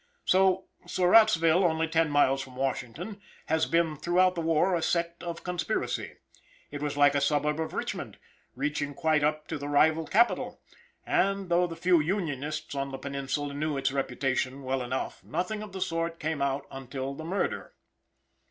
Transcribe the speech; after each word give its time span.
So 0.25 0.65
Surrattsville 0.87 1.63
only 1.63 1.87
ten 1.87 2.09
miles 2.09 2.41
from 2.41 2.55
Washington, 2.55 3.21
has 3.45 3.67
been 3.67 3.95
throughout 3.95 4.33
the 4.33 4.41
war 4.41 4.73
a 4.73 4.81
sect 4.81 5.21
of 5.21 5.43
conspiracy. 5.43 6.15
It 6.71 6.81
was 6.81 6.97
like 6.97 7.13
a 7.13 7.21
suburb 7.21 7.59
of 7.59 7.71
Richmond, 7.75 8.17
reaching 8.55 8.95
quite 8.95 9.23
up 9.23 9.45
to 9.49 9.59
the 9.59 9.67
rival 9.67 10.07
capital; 10.07 10.59
and 11.05 11.49
though 11.49 11.67
the 11.67 11.75
few 11.75 11.99
Unionists 11.99 12.73
on 12.73 12.89
the 12.91 12.97
peninsula 12.97 13.53
knew 13.53 13.77
its 13.77 13.91
reputation 13.91 14.63
well 14.63 14.81
enough, 14.81 15.23
nothing 15.23 15.61
of 15.61 15.71
the 15.71 15.79
sort 15.81 16.19
came 16.19 16.41
out 16.41 16.65
until 16.71 17.13
the 17.13 17.23
murder. 17.23 17.75